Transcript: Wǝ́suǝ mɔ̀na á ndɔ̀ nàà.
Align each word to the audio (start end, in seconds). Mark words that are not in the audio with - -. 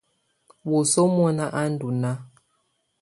Wǝ́suǝ 0.69 1.03
mɔ̀na 1.15 1.45
á 1.59 1.61
ndɔ̀ 1.71 1.91
nàà. 2.01 2.15